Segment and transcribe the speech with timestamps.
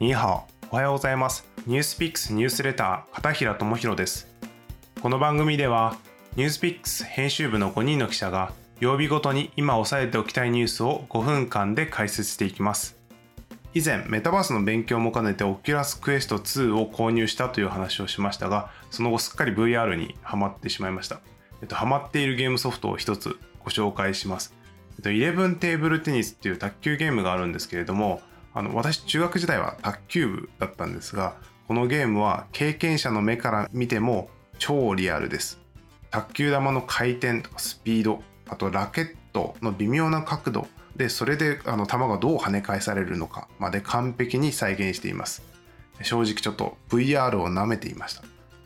[0.00, 1.46] 你好、おはようございます。
[1.68, 4.26] ニュースピックスニュースレター、片平智弘です。
[5.00, 5.96] この番組では、
[6.34, 12.96] ニュースピックス編集部の5人の記者が、曜日ごとに今押さえておきたいニュースを5分間で解説していきます。
[13.72, 21.20] 以前、メタバースの勉強も兼ねて、オキュラスクエスト2を購入したという話をしましたが、その後すっかり VR にハマってしまいました。
[21.62, 24.56] えっと、ハマっているゲームソフトを一つご紹介します。
[24.96, 28.22] えっと、 Eleven Table Tennis っていう卓球ゲームがあるんですけれども、
[28.54, 31.34] あの、私、中学時代は卓球部だったんですが、
[31.66, 34.28] このゲームは経験者の目から見ても
[34.58, 35.60] 超リアルです。
[36.10, 45.42] 卓球玉の回転とかスピード、あとラケットの微妙な角度で、それであの球がどう跳ね返されるのかまで完璧に再現しています。
[46.02, 48.22] 正直ちょっと VR を舐めていました。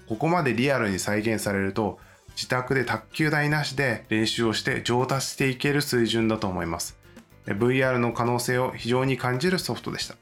[0.09, 1.99] ここまでリアルに再現されると、
[2.31, 6.99] 自宅で卓球台なしで練習をして上達していける水準だと思います。
[7.55, 10.17] VR の可能性を非常に感じるソフトでした。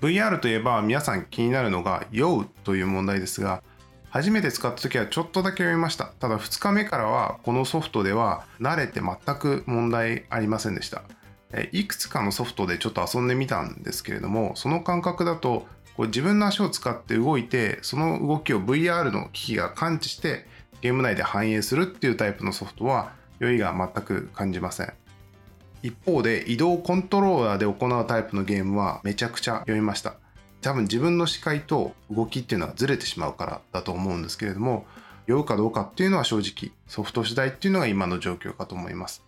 [0.00, 3.62] VR といえば皆さん気になるのが酔うという問題ですが、
[4.10, 6.06] 初めて使った時はちょっとだけ読みました。
[6.06, 11.02] ただ2日目からはこのソフトでは慣れて全く問題ありませんでした。
[11.70, 15.66] いくつかのソフトでちょっと遊んでみたんですけれども、その感覚だと
[15.96, 20.46] こう自分の足を使って動いて、その動きを VR の機器が感知して
[20.80, 24.92] ゲーム内で反映するっていうタイプのソフトは酔いが全く感じません。
[25.82, 30.14] 一方で移動コントローラーで行うタイプのゲームはめちゃくちゃ読みました。
[30.60, 34.86] 多分自分の視界と動きっていうのはずれてしまうからだと思うんですけれども、
[35.26, 39.24] 酔うかどうかっていうのは正直ソフト次第っていうのが今の状況かと思います。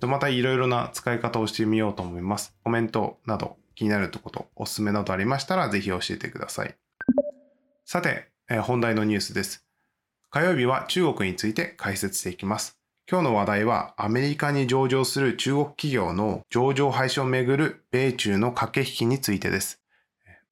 [0.00, 2.54] またいろいろな使い方をしてみようと思います。
[2.64, 6.74] コメントなど気になるとことおすすめなどありましたらぜひ教えてください。
[7.84, 8.28] さて、
[8.62, 9.64] 本題のニュースです。
[10.30, 12.81] 火曜日は中国について解説していきます。
[13.10, 19.80] 今日の話題はアメリカに上場する中国企業の上場廃止をめぐる米中の駆け引きについてです。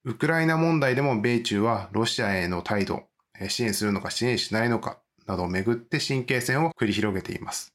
[0.03, 3.03] ウクライナ問題でも米中はロシアへの態度、
[3.47, 7.73] 支援するのか支援しないのかなどをめぐって神経戦を繰り広げています。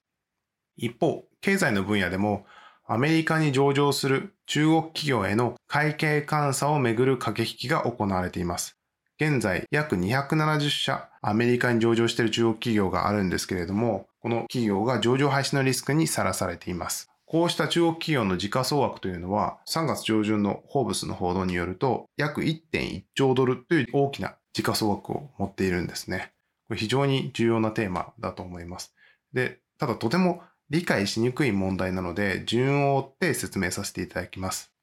[0.76, 2.44] 一方、経済の分野でも
[2.84, 8.75] アメリカに上場する中国企業への会計監査をめぐる駆け引きが行われています。
[9.18, 17.10] 現在約270社アメリカに上場している中国企業があるんですけれども、この企業が上場廃止のリスクにさらされています。
[17.24, 26.32] こうした中国企業の時価総額というのは、3月上旬のホーブスの報道によると、約1.1兆ドルという大きな時価総額を持っているんですね。
[26.68, 28.94] これ非常に重要なテーマだと思います。
[29.32, 34.75] で、ただとても理解しにくい問題なので、順を追って説明させていただきます。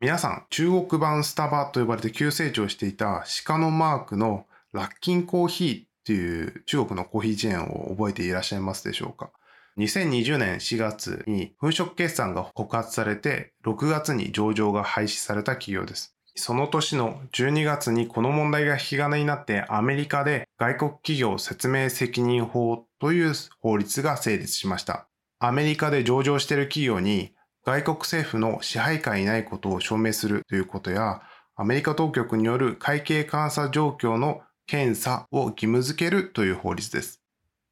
[0.00, 9.32] 皆さん、中国版スタバと呼ばれて急成長していた鹿のマークのラッキンコーヒーっていう中国のコーヒーチェーンを覚えていらっしゃいますでしょうか
[9.76, 16.14] ？2020年4月に粉飾決算が告発されて6月に上場が廃止された企業です。
[16.36, 25.08] その年の12月にこの問題が引き金になってアメリカで外国企業説明責任法という法律が成立しました。
[25.40, 27.32] アメリカで上場している企業に
[27.68, 31.20] 外国政府の支配下にないことを証明するということや
[31.54, 37.20] アメリカ当局による会計監査状況の検査を義務付けるという法律です。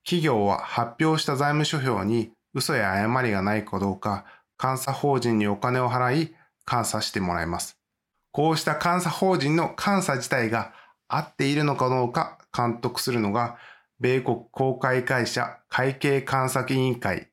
[0.04, 4.26] 企業は発表した財務諸表に嘘や誤りがないかどうか
[4.62, 6.34] 監査法人にお金を払い
[6.70, 7.78] 監査してもらいます。
[8.32, 10.74] こうした監査法人の監査自体が
[11.08, 13.56] 合っているのかどうか監督するのが
[13.98, 17.30] 米国公開会社会計監査委員会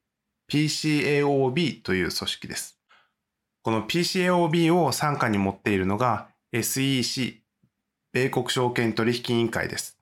[0.54, 2.78] PCAOB という組織です。
[3.64, 7.42] この PCAOB を傘下に持っているのが SEC
[8.12, 9.98] 米国証券取引委員会です。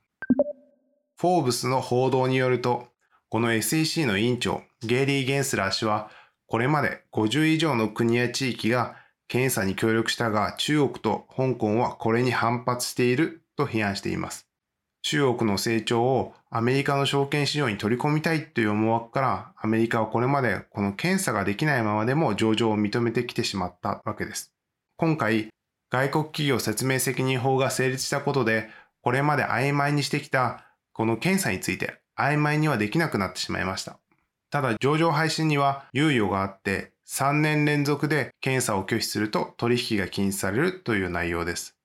[1.15, 2.89] フォーブスの報道によると、
[3.29, 6.11] この SEC の委員長、ゲイリー・ゲンスラー氏は、
[6.47, 8.97] これまで50以上の国や地域が
[9.29, 14.50] 検査に協力したが、中国と香港はこれに反発していると批判しています。
[15.01, 24.53] 中国の成長をアメリカの証券市場に取り込みたいという思惑から、アメリカはこれまでこの検査ができないままでも上場を認めてきてしまったわけです。
[24.97, 25.49] 今回、
[25.89, 28.69] 外国企業説明責任法が成立したことで、
[29.01, 33.97] これまで曖昧にしてきたこの検査について曖昧にはできなくなってしまいました。
[34.51, 41.75] ただ上場廃止には猶予があって3年連続で検査を拒否すると取引が禁止されるという内容です。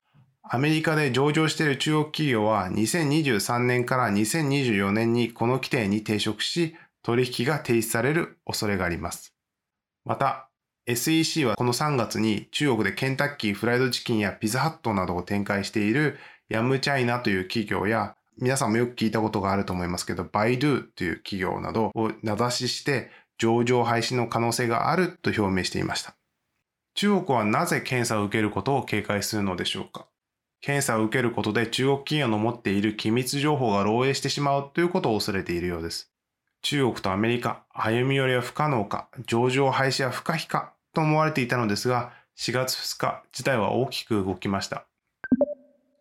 [0.48, 9.34] アメリカで上場している中国企業は2023年から2024年にこの規定に抵触し取引が停止される恐れがあります。
[10.04, 10.48] また
[10.86, 16.16] SEC はこの3月に中国でケンタッキーフライドチキンやピザハットなどを展開している
[16.48, 26.14] ヤムチャイナという企業や皆さんもよく聞いたことがあると思いますけど、バイドゥという企業などを名指しして上場廃止の可能性があると表明していました。
[26.94, 30.06] 中国はなぜ検査を受けることを警戒するのでしょうか？
[30.66, 36.10] 検査を受けることで中国企業の持っている機密情報が漏洩してしまうということを恐れているようです。
[36.62, 44.88] 中国とアメリカ、歩み寄りは不可能か、上場廃止は不可避かと思われていたのですが、4月2日、事態は大きく動きました。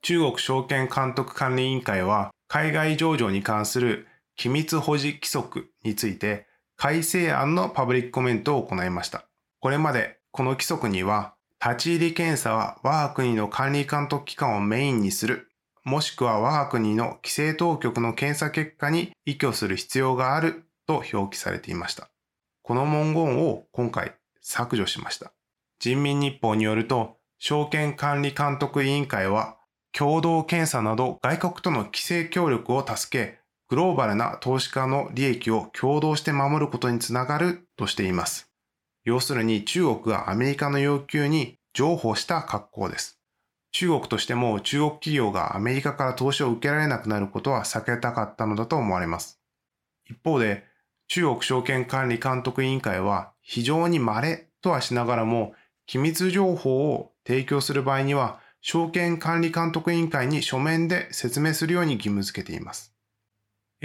[0.01, 9.25] 中国証券監督管理委員会は、海外上場に関する機密保持規則について、改正案のパブリックコメントを行いました。
[9.59, 11.34] これまでこの規則には、
[11.67, 15.49] 立ち入り検査は我が国の管理監督機関をメインにする、
[15.83, 22.11] もしくは我が国の規制当局の検査結果に依拠する必要があると表記されていました。
[22.61, 25.33] この文言を今回削除しました。
[25.79, 29.57] 人民日報によると、証券管理監督委員会は、
[29.91, 33.39] 共同検査など外国との規制協力を助け、
[33.69, 38.51] グローバルな投資家の利益を共同して守ることにつながるとしています。
[39.05, 43.19] 要するに中国がアメリカの要求に譲歩した格好です。
[43.71, 49.39] 中国としても中国企業がアメリカから投資を受けられなくなることは避けたかったのだと思われます。
[50.09, 50.63] 一方で、
[51.07, 55.53] 中国証券管理監督委員会は非常に稀とはしながらも
[55.85, 62.94] 機密情報を提供する場合には証券管理監督委員会に書面で説明するように義務付けています。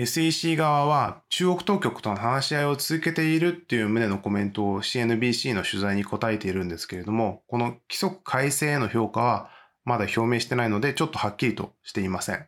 [0.06, 9.50] SEC 側は中国当局との話し合いを続けているっていう旨のコメントを CNBC の取材に答えているんですけれども、この規則改正への評価は
[9.84, 12.46] まだ表明してないのでちょっとはっきりとしていません。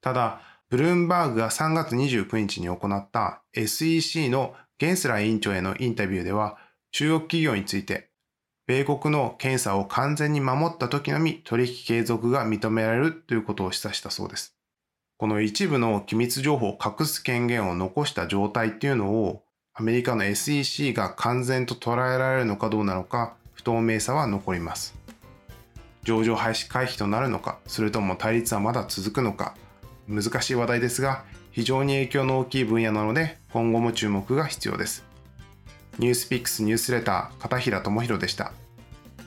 [0.00, 6.58] ただ、ブルームバーグが3月29日に行った SEC のゲンスラー委員長へのインタビューでは、
[6.92, 8.10] 中国企業について、
[8.66, 14.55] 米国の検査を完全に守った時のみ取引継続が認められるということを示唆したそうです。
[15.18, 19.42] この一部の機密情報を隠す権限を残した状態っていうのを
[19.72, 24.94] アメリカの SEC が完全と捉えられるのかどうなのか不透明さは残ります。
[26.02, 29.56] 上場廃止回避となるのか、それとも対立はまだ続くのか、
[30.06, 35.04] 難しい話題ですが、非常に影響の大きい分野なので、今後も注目が必要です。
[35.98, 38.52] ニュースピックスニュースレター片平智弘でした。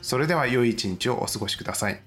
[0.02, 2.00] それでは良い一日をお過ごしください。